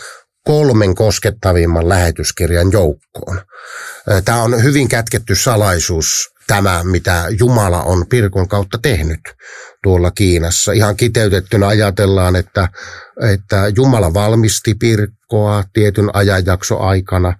kolmen 0.45 0.95
koskettavimman 0.95 1.89
lähetyskirjan 1.89 2.73
joukkoon. 2.73 3.41
Tämä 4.25 4.43
on 4.43 4.63
hyvin 4.63 4.89
kätketty 4.89 5.35
salaisuus 5.35 6.35
tämä, 6.47 6.85
mitä 6.85 7.27
Jumala 7.39 7.83
on 7.83 8.07
Pirkon 8.07 8.49
kautta 8.49 8.79
tehnyt 8.83 9.21
tuolla 9.83 10.11
Kiinassa. 10.11 10.73
Ihan 10.73 10.97
kiteytettynä 10.97 11.67
ajatellaan, 11.67 12.37
että, 12.37 12.69
että 13.33 13.73
Jumala 13.77 14.15
valmisti 14.15 14.75
Pirkkoa 14.75 15.65
tietyn 15.73 16.11
ajanjakso 16.13 16.81
aikana. 16.81 17.37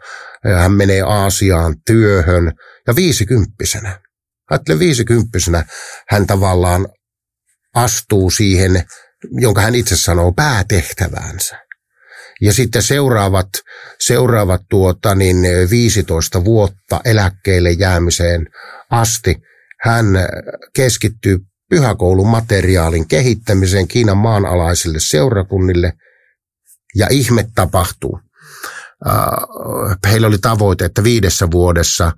Hän 0.59 0.73
menee 0.73 1.03
Aasiaan 1.03 1.75
työhön 1.87 2.53
ja 2.87 2.97
viisikymppisenä. 2.97 4.01
Ajattelen 4.51 4.79
viisikymppisenä 4.79 5.65
hän 6.09 6.27
tavallaan 6.27 6.89
astuu 7.75 8.31
siihen, 8.31 8.85
jonka 9.31 9.61
hän 9.61 9.75
itse 9.75 9.97
sanoo 9.97 10.33
päätehtäväänsä. 10.33 11.64
Ja 12.41 12.53
sitten 12.53 12.83
seuraavat, 12.83 13.49
seuraavat 14.01 14.63
tuota, 14.71 15.15
niin 15.15 15.37
15 15.71 16.45
vuotta 16.45 17.01
eläkkeelle 17.05 17.71
jäämiseen 17.71 18.47
asti 18.91 19.37
hän 19.81 20.07
keskittyy 20.77 21.39
pyhäkoulun 21.71 22.29
materiaalin 22.29 23.09
kehittämiseen 23.09 23.89
Kiinan 23.89 24.17
maanalaisille 24.17 24.99
seurakunnille 25.01 25.93
ja 26.95 27.07
ihme 27.11 27.47
tapahtuu. 27.55 28.21
Äh, 29.07 30.11
heillä 30.11 30.27
oli 30.27 30.39
tavoite, 30.39 30.85
että 30.85 31.05
viidessä 31.05 31.51
vuodessa 31.51 32.13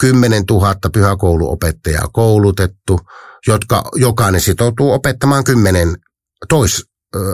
10 0.00 0.44
000 0.50 0.74
pyhäkouluopettajaa 0.92 2.08
koulutettu, 2.12 3.00
jotka 3.46 3.84
jokainen 3.94 4.40
sitoutuu 4.40 4.92
opettamaan 4.92 5.44
kymmenen 5.44 5.96
tois, 6.48 6.86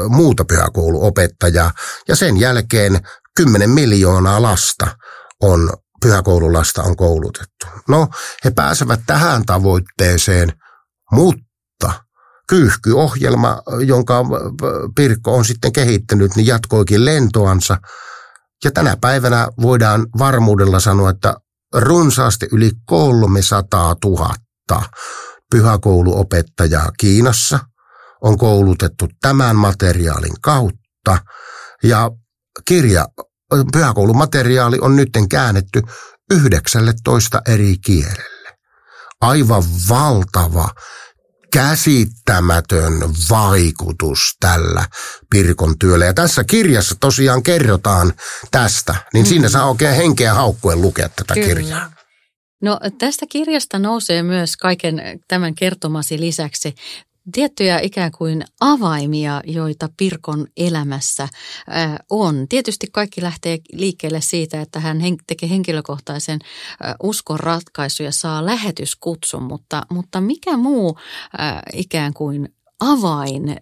muuta 0.08 0.44
pyhäkouluopettajaa. 0.44 1.72
Ja 2.08 2.16
sen 2.16 2.36
jälkeen 2.36 3.00
10 3.36 3.70
miljoonaa 3.70 4.42
lasta 4.42 4.96
on 5.42 5.72
pyhäkoululasta 6.02 6.82
on 6.82 6.96
koulutettu. 6.96 7.66
No, 7.88 8.08
he 8.44 8.50
pääsevät 8.50 9.00
tähän 9.06 9.46
tavoitteeseen, 9.46 10.52
mutta 11.12 11.92
kyyhkyohjelma, 12.48 13.62
jonka 13.86 14.24
Pirkko 14.96 15.36
on 15.36 15.44
sitten 15.44 15.72
kehittänyt, 15.72 16.36
niin 16.36 16.46
jatkoikin 16.46 17.04
lentoansa. 17.04 17.76
Ja 18.64 18.70
tänä 18.70 18.96
päivänä 19.00 19.48
voidaan 19.62 20.06
varmuudella 20.18 20.80
sanoa, 20.80 21.10
että 21.10 21.34
runsaasti 21.74 22.46
yli 22.52 22.70
300 22.86 23.96
000 24.04 24.34
pyhäkouluopettajaa 25.50 26.90
Kiinassa 26.98 27.58
on 28.22 28.38
koulutettu 28.38 29.08
tämän 29.20 29.56
materiaalin 29.56 30.40
kautta. 30.40 31.18
Ja 31.82 32.10
kirja, 32.68 33.06
pyhäkoulumateriaali 33.72 34.78
on 34.80 34.96
nyt 34.96 35.08
käännetty 35.30 35.82
19 36.30 37.42
eri 37.48 37.76
kielelle. 37.84 38.58
Aivan 39.20 39.62
valtava 39.88 40.68
käsittämätön 41.52 42.92
vaikutus 43.30 44.36
tällä 44.40 44.84
Pirkon 45.30 45.78
työllä. 45.78 46.04
Ja 46.04 46.14
tässä 46.14 46.44
kirjassa 46.44 46.94
tosiaan 47.00 47.42
kerrotaan 47.42 48.12
tästä, 48.50 48.94
niin 49.14 49.26
mm. 49.26 49.28
siinä 49.28 49.48
saa 49.48 49.68
oikein 49.68 49.94
henkeä 49.94 50.34
haukkuen 50.34 50.82
lukea 50.82 51.08
tätä 51.08 51.34
Kyllä. 51.34 51.46
kirjaa. 51.46 51.92
No 52.62 52.80
tästä 52.98 53.26
kirjasta 53.28 53.78
nousee 53.78 54.22
myös 54.22 54.56
kaiken 54.56 55.02
tämän 55.28 55.54
kertomasi 55.54 56.20
lisäksi 56.20 56.74
tiettyjä 57.32 57.80
ikään 57.82 58.12
kuin 58.18 58.44
avaimia, 58.60 59.40
joita 59.44 59.88
Pirkon 59.96 60.46
elämässä 60.56 61.28
on. 62.10 62.48
Tietysti 62.48 62.86
kaikki 62.92 63.22
lähtee 63.22 63.58
liikkeelle 63.72 64.20
siitä, 64.20 64.60
että 64.60 64.80
hän 64.80 64.98
tekee 65.26 65.48
henkilökohtaisen 65.48 66.38
uskon 67.02 67.40
ratkaisu 67.40 68.02
ja 68.02 68.12
saa 68.12 68.46
lähetyskutsun, 68.46 69.42
mutta, 69.42 69.82
mutta 69.90 70.20
mikä 70.20 70.56
muu 70.56 70.98
ikään 71.72 72.14
kuin 72.14 72.48
avain 72.80 73.56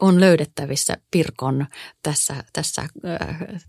on 0.00 0.20
löydettävissä 0.20 0.96
Pirkon 1.10 1.66
tässä, 2.02 2.44
tässä 2.52 2.88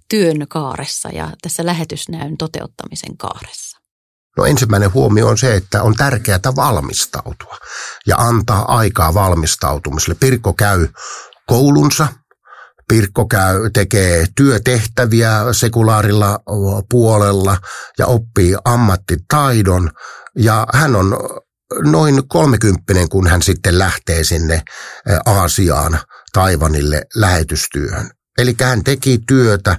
työn 0.10 0.46
kaaressa 0.50 1.10
ja 1.10 1.32
tässä 1.42 1.66
lähetysnäyn 1.66 2.38
toteuttamisen 2.38 3.18
kaaressa? 3.18 3.81
No 4.38 4.46
ensimmäinen 4.46 4.94
huomio 4.94 5.28
on 5.28 5.38
se, 5.38 5.56
että 5.56 5.84
on 5.84 5.96
tärkeää 5.96 6.40
valmistautua 6.56 7.58
ja 8.08 8.16
antaa 8.18 8.78
aikaa 8.78 9.14
valmistautumiselle. 9.14 10.18
Pirkko 10.20 10.54
käy 10.54 10.88
koulunsa, 11.48 12.08
Pirkko 12.88 13.28
käy, 13.28 13.70
tekee 13.74 14.26
työtehtäviä 14.36 15.46
sekulaarilla 15.52 16.40
puolella 16.90 17.58
ja 17.98 18.06
oppii 18.06 18.56
ammattitaidon. 18.66 19.92
Ja 20.38 20.68
hän 20.74 20.96
on 20.96 21.18
noin 21.84 22.28
kolmekymppinen, 22.28 23.10
kun 23.10 23.28
hän 23.28 23.42
sitten 23.42 23.80
lähtee 23.80 24.24
sinne 24.24 24.62
Aasiaan, 25.26 26.00
Taivanille 26.34 27.02
lähetystyöhön. 27.16 28.10
Eli 28.38 28.56
hän 28.62 28.84
teki 28.84 29.20
työtä 29.28 29.78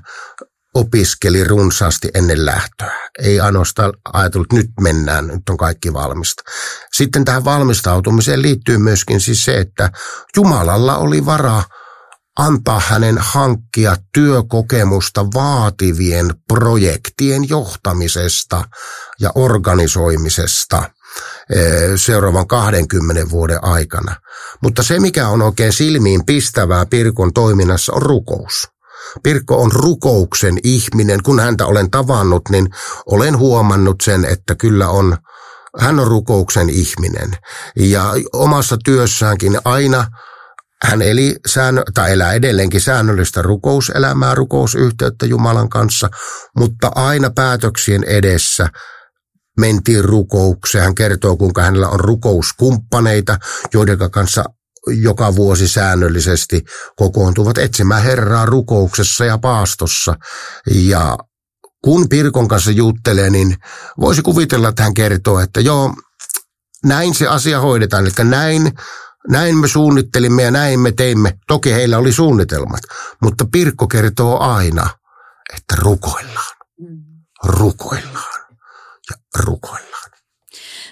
opiskeli 0.75 1.45
runsaasti 1.45 2.09
ennen 2.15 2.47
lähtöä. 2.47 3.09
Ei 3.19 3.41
ainoastaan 3.41 3.93
ajatellut, 4.13 4.47
että 4.47 4.57
nyt 4.57 4.71
mennään, 4.81 5.27
nyt 5.27 5.49
on 5.51 5.57
kaikki 5.57 5.93
valmista. 5.93 6.43
Sitten 6.93 7.25
tähän 7.25 7.45
valmistautumiseen 7.45 8.43
liittyy 8.43 8.79
myöskin 8.79 9.21
siis 9.21 9.45
se, 9.45 9.59
että 9.59 9.91
Jumalalla 10.37 10.97
oli 10.97 11.27
varaa 11.27 11.65
antaa 12.39 12.83
hänen 12.87 13.19
hankkia 13.19 13.97
työkokemusta 14.15 15.27
vaativien 15.35 16.35
projektien 16.49 17.49
johtamisesta 17.49 18.65
ja 19.21 19.31
organisoimisesta 19.35 20.91
eh, 21.55 21.91
seuraavan 21.97 22.47
20 22.47 23.31
vuoden 23.31 23.65
aikana. 23.65 24.17
Mutta 24.63 24.83
se, 24.83 25.01
mikä 25.01 25.29
on 25.29 25.43
oikein 25.43 25.73
silmiin 25.73 26.27
pistävää 26.27 26.87
Pirkon 26.87 27.33
toiminnassa, 27.33 27.93
on 27.93 28.03
rukous. 28.03 28.72
Pirkko 29.23 29.63
on 29.63 29.73
rukouksen 29.73 30.59
ihminen. 30.65 31.23
Kun 31.23 31.41
häntä 31.41 31.67
olen 31.67 31.91
tavannut, 31.91 32.43
niin 32.51 32.69
olen 33.07 33.39
huomannut 33.39 33.97
sen, 34.03 34.25
että 34.25 34.55
kyllä 34.55 34.89
on, 34.89 35.17
hän 35.79 36.01
on 36.01 36.07
rukouksen 36.07 36.71
ihminen. 36.71 37.37
Ja 37.77 38.15
omassa 38.33 38.77
työssäänkin 38.85 39.59
aina 39.65 40.07
hän 40.85 41.03
eli 41.03 41.37
säännö, 41.47 41.83
tai 41.95 42.13
elää 42.13 42.33
edelleenkin 42.33 42.81
säännöllistä 42.81 43.43
rukouselämää, 43.43 44.35
rukousyhteyttä 44.35 45.27
Jumalan 45.27 45.69
kanssa, 45.69 46.09
mutta 46.57 46.91
aina 46.95 47.31
päätöksien 47.31 48.05
edessä 48.05 48.69
mentiin 49.61 50.05
rukoukseen. 50.05 50.85
Hän 50.85 50.95
kertoo, 50.95 51.37
kuinka 51.37 51.63
hänellä 51.63 51.89
on 51.89 52.01
rukouskumppaneita, 52.01 53.39
joiden 53.75 53.99
kanssa 54.11 54.45
joka 54.87 55.37
vuosi 55.37 55.69
säännöllisesti 55.69 56.65
kokoontuvat 56.97 57.59
etsimään 57.59 58.03
Herraa 58.03 58.47
rukouksessa 58.47 59.25
ja 59.25 59.39
paastossa. 59.39 60.15
Ja 60.75 61.19
kun 61.85 62.09
Pirkon 62.09 62.49
kanssa 62.49 62.71
juttelee, 62.71 63.31
niin 63.31 63.57
voisi 64.01 64.23
kuvitella, 64.23 64.69
että 64.69 64.83
hän 64.83 64.95
kertoo, 64.95 65.41
että 65.41 65.61
joo, 65.61 65.95
näin 66.85 67.15
se 67.15 67.27
asia 67.27 67.61
hoidetaan. 67.61 68.05
Eli 68.05 68.29
näin, 68.29 68.73
näin 69.29 69.57
me 69.57 69.69
suunnittelimme 69.69 70.43
ja 70.43 70.51
näin 70.51 70.81
me 70.81 70.93
teimme. 70.93 71.39
Toki 71.47 71.73
heillä 71.73 71.99
oli 71.99 72.13
suunnitelmat, 72.13 72.81
mutta 73.23 73.47
Pirkko 73.53 73.89
kertoo 73.89 74.41
aina, 74.41 74.91
että 75.55 75.77
rukoillaan, 75.79 76.57
rukoillaan 77.45 78.41
ja 79.11 79.17
rukoillaan. 79.39 80.11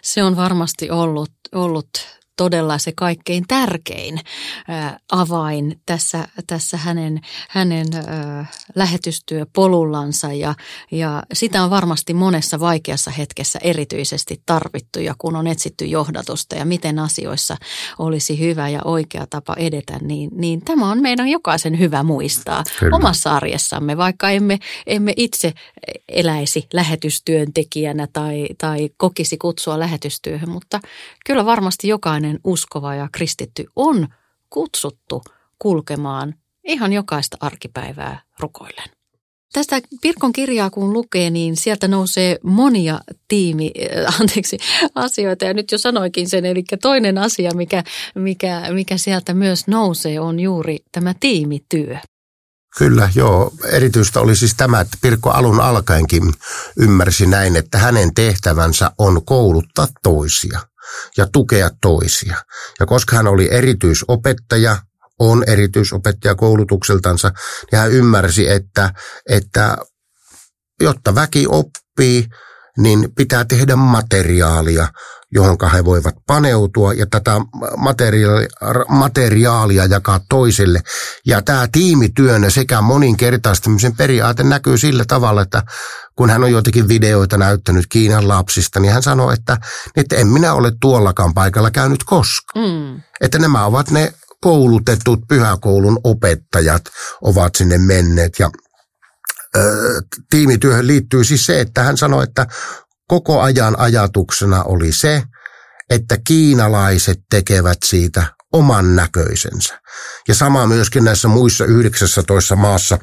Se 0.02 0.22
on 0.22 0.36
varmasti 0.36 0.90
ollut, 0.90 1.32
ollut 1.52 1.90
todella 2.40 2.78
se 2.78 2.92
kaikkein 2.96 3.44
tärkein 3.48 4.20
avain 5.12 5.80
tässä, 5.86 6.28
tässä 6.46 6.76
hänen, 6.76 7.20
hänen 7.48 7.86
lähetystyöpolullansa 8.74 10.32
ja, 10.32 10.54
ja 10.90 11.22
sitä 11.32 11.62
on 11.62 11.70
varmasti 11.70 12.14
monessa 12.14 12.60
vaikeassa 12.60 13.10
hetkessä 13.10 13.58
erityisesti 13.62 14.42
tarvittu 14.46 15.00
ja 15.00 15.14
kun 15.18 15.36
on 15.36 15.46
etsitty 15.46 15.84
johdatusta 15.84 16.56
ja 16.56 16.64
miten 16.64 16.98
asioissa 16.98 17.56
olisi 17.98 18.40
hyvä 18.40 18.68
ja 18.68 18.80
oikea 18.84 19.26
tapa 19.30 19.54
edetä, 19.58 19.98
niin, 20.02 20.30
niin 20.32 20.64
tämä 20.64 20.90
on 20.90 21.02
meidän 21.02 21.28
jokaisen 21.28 21.78
hyvä 21.78 22.02
muistaa 22.02 22.64
Kyllä. 22.78 22.96
omassa 22.96 23.36
arjessamme, 23.36 23.96
vaikka 23.96 24.30
emme, 24.30 24.58
emme 24.86 25.14
itse 25.16 25.52
eläisi 26.08 26.66
lähetystyöntekijänä 26.72 28.08
tai, 28.12 28.48
tai 28.58 28.90
kokisi 28.96 29.38
kutsua 29.38 29.78
lähetystyöhön, 29.78 30.50
mutta 30.50 30.80
kyllä 31.26 31.44
varmasti 31.44 31.88
jokainen 31.88 32.29
jokainen 32.30 32.40
uskova 32.44 32.94
ja 32.94 33.08
kristitty 33.12 33.64
on 33.76 34.08
kutsuttu 34.50 35.22
kulkemaan 35.58 36.34
ihan 36.64 36.92
jokaista 36.92 37.36
arkipäivää 37.40 38.22
rukoillen. 38.40 38.90
Tästä 39.52 39.80
Pirkon 40.00 40.32
kirjaa 40.32 40.70
kun 40.70 40.92
lukee, 40.92 41.30
niin 41.30 41.56
sieltä 41.56 41.88
nousee 41.88 42.38
monia 42.42 43.00
tiimi, 43.28 43.70
äh, 44.06 44.20
anteeksi, 44.20 44.58
asioita. 44.94 45.44
Ja 45.44 45.54
nyt 45.54 45.72
jo 45.72 45.78
sanoikin 45.78 46.28
sen, 46.28 46.44
eli 46.44 46.64
toinen 46.82 47.18
asia, 47.18 47.50
mikä, 47.54 47.84
mikä, 48.14 48.62
mikä 48.72 48.98
sieltä 48.98 49.34
myös 49.34 49.66
nousee, 49.66 50.20
on 50.20 50.40
juuri 50.40 50.78
tämä 50.92 51.14
tiimityö. 51.20 51.96
Kyllä, 52.78 53.10
joo. 53.14 53.50
Erityistä 53.72 54.20
oli 54.20 54.36
siis 54.36 54.54
tämä, 54.56 54.80
että 54.80 54.96
Pirkko 55.02 55.30
alun 55.30 55.60
alkaenkin 55.60 56.22
ymmärsi 56.76 57.26
näin, 57.26 57.56
että 57.56 57.78
hänen 57.78 58.14
tehtävänsä 58.14 58.90
on 58.98 59.24
kouluttaa 59.24 59.86
toisia 60.02 60.69
ja 61.16 61.26
tukea 61.32 61.70
toisia. 61.82 62.36
Ja 62.80 62.86
koska 62.86 63.16
hän 63.16 63.26
oli 63.26 63.48
erityisopettaja, 63.50 64.76
on 65.18 65.44
erityisopettaja 65.46 66.34
koulutukseltansa, 66.34 67.30
niin 67.72 67.80
hän 67.80 67.92
ymmärsi, 67.92 68.48
että, 68.50 68.92
että 69.28 69.76
jotta 70.80 71.14
väki 71.14 71.46
oppii, 71.48 72.26
niin 72.78 73.08
pitää 73.16 73.44
tehdä 73.44 73.76
materiaalia, 73.76 74.88
johon 75.32 75.56
he 75.72 75.84
voivat 75.84 76.14
paneutua 76.26 76.92
ja 76.92 77.06
tätä 77.10 77.40
materiaalia, 77.76 78.48
materiaalia 78.88 79.86
jakaa 79.86 80.20
toisille. 80.28 80.80
Ja 81.26 81.42
tämä 81.42 81.68
tiimityönä 81.72 82.50
sekä 82.50 82.80
moninkertaistamisen 82.80 83.96
periaate 83.96 84.42
näkyy 84.42 84.78
sillä 84.78 85.04
tavalla, 85.04 85.42
että 85.42 85.62
kun 86.16 86.30
hän 86.30 86.44
on 86.44 86.52
joitakin 86.52 86.88
videoita 86.88 87.38
näyttänyt 87.38 87.86
Kiinan 87.88 88.28
lapsista, 88.28 88.80
niin 88.80 88.92
hän 88.92 89.02
sanoi, 89.02 89.34
että, 89.34 89.56
että 89.96 90.16
en 90.16 90.26
minä 90.26 90.54
ole 90.54 90.72
tuollakaan 90.80 91.34
paikalla 91.34 91.70
käynyt 91.70 92.04
koskaan. 92.04 92.70
Mm. 92.70 93.02
Että 93.20 93.38
nämä 93.38 93.64
ovat 93.64 93.90
ne 93.90 94.12
koulutetut 94.40 95.20
pyhäkoulun 95.28 96.00
opettajat 96.04 96.82
ovat 97.22 97.54
sinne 97.54 97.78
menneet 97.78 98.38
ja 98.38 98.50
tiimityöhön 100.30 100.86
liittyy 100.86 101.24
siis 101.24 101.46
se, 101.46 101.60
että 101.60 101.82
hän 101.82 101.96
sanoi, 101.96 102.24
että 102.24 102.46
koko 103.10 103.40
ajan 103.40 103.78
ajatuksena 103.78 104.62
oli 104.62 104.92
se, 104.92 105.22
että 105.90 106.18
kiinalaiset 106.26 107.20
tekevät 107.30 107.78
siitä 107.84 108.24
oman 108.52 108.96
näköisensä. 108.96 109.80
Ja 110.28 110.34
sama 110.34 110.66
myöskin 110.66 111.04
näissä 111.04 111.28
muissa 111.28 111.64
19 111.64 112.56
maassa, 112.56 112.98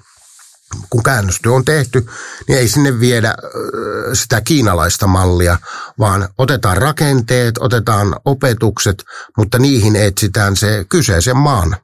kun 0.90 1.04
käännöstyö 1.04 1.52
on 1.52 1.66
tehty, 1.66 2.08
niin 2.48 2.60
ei 2.60 2.68
sinne 2.68 3.00
viedä 3.00 3.36
sitä 4.14 4.42
kiinalaista 4.42 5.08
mallia, 5.08 5.58
vaan 6.00 6.30
otetaan 6.38 6.78
rakenteet, 6.78 7.58
otetaan 7.60 8.16
opetukset, 8.26 9.04
mutta 9.38 9.60
niihin 9.60 9.96
etsitään 9.96 10.56
se 10.56 10.86
kyseisen 10.90 11.38
maan 11.38 11.78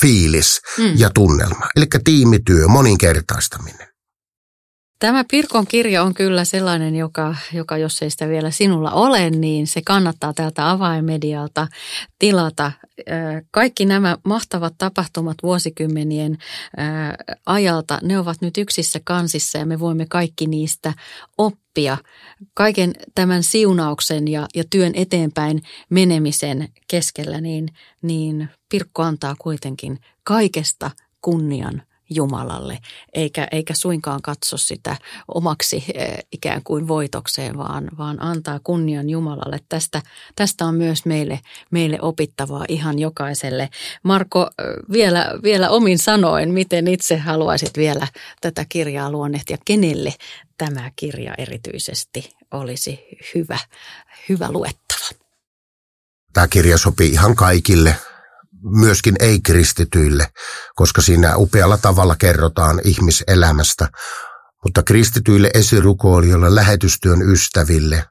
fiilis 0.00 0.60
mm. 0.78 0.92
ja 0.96 1.10
tunnelma. 1.10 1.68
Eli 1.76 1.86
tiimityö, 2.04 2.68
moninkertaistaminen. 2.68 3.85
Tämä 4.98 5.24
Pirkon 5.30 5.66
kirja 5.66 6.02
on 6.02 6.14
kyllä 6.14 6.44
sellainen, 6.44 6.96
joka, 6.96 7.36
joka 7.52 7.76
jos 7.76 8.02
ei 8.02 8.10
sitä 8.10 8.28
vielä 8.28 8.50
sinulla 8.50 8.90
ole, 8.90 9.30
niin 9.30 9.66
se 9.66 9.82
kannattaa 9.84 10.32
täältä 10.32 10.70
avainmedialta 10.70 11.68
tilata. 12.18 12.72
Kaikki 13.50 13.84
nämä 13.84 14.16
mahtavat 14.24 14.74
tapahtumat 14.78 15.36
vuosikymmenien 15.42 16.38
ajalta, 17.46 17.98
ne 18.02 18.18
ovat 18.18 18.40
nyt 18.40 18.58
yksissä 18.58 19.00
kansissa 19.04 19.58
ja 19.58 19.66
me 19.66 19.80
voimme 19.80 20.06
kaikki 20.10 20.46
niistä 20.46 20.92
oppia. 21.38 21.98
Kaiken 22.54 22.92
tämän 23.14 23.42
siunauksen 23.42 24.28
ja, 24.28 24.46
ja 24.54 24.64
työn 24.70 24.92
eteenpäin 24.94 25.62
menemisen 25.90 26.68
keskellä, 26.88 27.40
niin, 27.40 27.68
niin 28.02 28.48
Pirkko 28.68 29.02
antaa 29.02 29.34
kuitenkin 29.38 30.00
kaikesta 30.24 30.90
kunnian 31.20 31.82
Jumalalle, 32.10 32.78
eikä, 33.12 33.48
eikä 33.52 33.74
suinkaan 33.74 34.22
katso 34.22 34.56
sitä 34.56 34.96
omaksi 35.28 35.84
eh, 35.94 36.18
ikään 36.32 36.62
kuin 36.64 36.88
voitokseen, 36.88 37.58
vaan, 37.58 37.88
vaan 37.98 38.22
antaa 38.22 38.60
kunnian 38.64 39.10
Jumalalle. 39.10 39.60
Tästä, 39.68 40.02
tästä 40.36 40.64
on 40.64 40.74
myös 40.74 41.06
meille, 41.06 41.40
meille 41.70 41.98
opittavaa 42.02 42.64
ihan 42.68 42.98
jokaiselle. 42.98 43.68
Marko, 44.02 44.40
eh, 44.58 44.64
vielä, 44.92 45.30
vielä 45.42 45.70
omin 45.70 45.98
sanoin, 45.98 46.52
miten 46.52 46.88
itse 46.88 47.16
haluaisit 47.16 47.76
vielä 47.76 48.08
tätä 48.40 48.66
kirjaa 48.68 49.10
luonnehtia, 49.10 49.56
kenelle 49.64 50.14
tämä 50.58 50.90
kirja 50.96 51.34
erityisesti 51.38 52.30
olisi 52.50 53.00
hyvä, 53.34 53.58
hyvä 54.28 54.52
luettava? 54.52 55.26
Tämä 56.32 56.48
kirja 56.48 56.78
sopii 56.78 57.10
ihan 57.10 57.36
kaikille 57.36 57.96
myöskin 58.74 59.16
ei-kristityille, 59.20 60.28
koska 60.74 61.02
siinä 61.02 61.36
upealla 61.36 61.78
tavalla 61.78 62.16
kerrotaan 62.18 62.80
ihmiselämästä. 62.84 63.88
Mutta 64.64 64.82
kristityille 64.82 65.50
esirukoilijoille, 65.54 66.54
lähetystyön 66.54 67.22
ystäville 67.22 68.04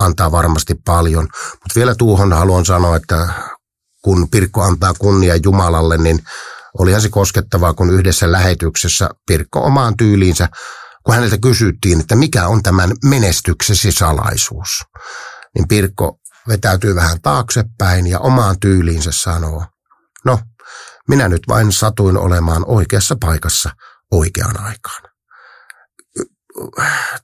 antaa 0.00 0.32
varmasti 0.32 0.74
paljon. 0.74 1.28
Mutta 1.32 1.74
vielä 1.76 1.94
tuohon 1.94 2.32
haluan 2.32 2.64
sanoa, 2.64 2.96
että 2.96 3.28
kun 4.04 4.30
Pirkko 4.30 4.62
antaa 4.62 4.94
kunnia 4.98 5.36
Jumalalle, 5.36 5.98
niin 5.98 6.18
olihan 6.78 7.00
se 7.00 7.08
koskettavaa, 7.08 7.74
kun 7.74 7.90
yhdessä 7.90 8.32
lähetyksessä 8.32 9.10
Pirkko 9.26 9.60
omaan 9.60 9.96
tyyliinsä, 9.96 10.48
kun 11.04 11.14
häneltä 11.14 11.38
kysyttiin, 11.38 12.00
että 12.00 12.16
mikä 12.16 12.48
on 12.48 12.62
tämän 12.62 12.92
menestyksesi 13.04 13.92
salaisuus, 13.92 14.68
niin 15.54 15.68
Pirkko 15.68 16.18
vetäytyy 16.48 16.94
vähän 16.94 17.20
taaksepäin 17.22 18.06
ja 18.06 18.18
omaan 18.18 18.60
tyyliinsä 18.60 19.10
sanoo, 19.12 19.64
no, 20.24 20.38
minä 21.08 21.28
nyt 21.28 21.42
vain 21.48 21.72
satuin 21.72 22.16
olemaan 22.16 22.64
oikeassa 22.66 23.16
paikassa 23.20 23.70
oikeaan 24.12 24.60
aikaan. 24.60 25.02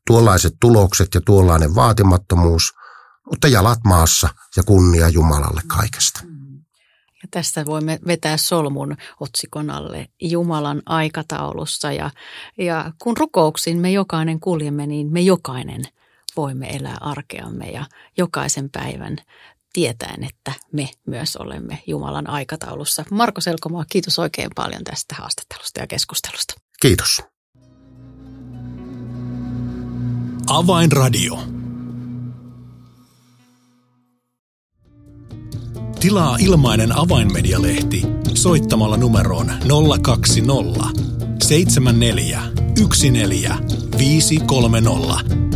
Tuollaiset 0.07 0.55
tulokset 0.61 1.09
ja 1.15 1.21
tuollainen 1.27 1.75
vaatimattomuus, 1.75 2.73
mutta 3.31 3.49
jalat 3.49 3.79
maassa 3.85 4.29
ja 4.57 4.63
kunnia 4.63 5.09
Jumalalle 5.09 5.61
kaikesta. 5.67 6.21
Ja 7.23 7.29
tästä 7.31 7.67
voimme 7.67 7.99
vetää 8.07 8.37
solmun 8.37 8.97
otsikon 9.21 9.71
alle 9.71 10.09
Jumalan 10.23 10.83
aikataulussa. 10.87 11.93
Ja, 11.93 12.11
ja 12.59 12.93
kun 13.03 13.17
rukouksiin 13.17 13.79
me 13.79 13.91
jokainen 13.91 14.41
kuljemme, 14.41 14.87
niin 14.87 15.13
me 15.13 15.21
jokainen– 15.21 15.83
voimme 16.37 16.77
elää 16.77 16.97
arkeamme 17.01 17.71
ja 17.71 17.85
jokaisen 18.19 18.71
päivän 18.71 19.17
tietäen, 19.77 20.25
että 20.25 20.53
me 20.73 20.91
myös 21.07 21.37
olemme 21.37 21.83
Jumalan 21.87 22.31
aikataulussa. 22.31 23.05
Marko 23.11 23.41
Selkomaa, 23.41 23.85
kiitos 23.91 24.19
oikein 24.19 24.51
paljon 24.55 24.85
tästä 24.85 25.15
haastattelusta 25.15 25.81
ja 25.81 25.87
keskustelusta. 25.87 26.55
Kiitos. 26.81 27.23
Avainradio. 30.47 31.39
Tilaa 36.01 36.37
ilmainen 36.41 36.99
avainmedialehti 36.99 38.03
soittamalla 38.35 38.97
numeroon 38.97 39.53
020 40.03 41.01
74 41.43 42.43
14 43.11 43.55
530 43.99 45.56